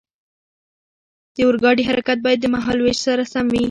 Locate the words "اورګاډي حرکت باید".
1.45-2.39